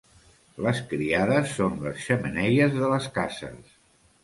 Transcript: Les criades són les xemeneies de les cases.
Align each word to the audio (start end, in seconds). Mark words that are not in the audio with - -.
Les 0.67 0.79
criades 0.93 1.53
són 1.59 1.77
les 1.85 2.01
xemeneies 2.07 2.75
de 2.81 2.91
les 2.95 3.09
cases. 3.21 3.79